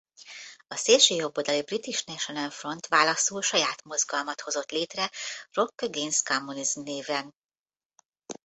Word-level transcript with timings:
A 0.67 0.75
szélsőjobboldali 0.75 1.61
British 1.63 2.07
National 2.07 2.49
Front 2.49 2.87
válaszul 2.87 3.41
saját 3.41 3.83
mozgalmat 3.83 4.41
hozott 4.41 4.71
létre 4.71 5.09
Rock 5.51 5.81
Against 5.81 6.27
Communism 6.27 6.81
néven. 6.81 7.35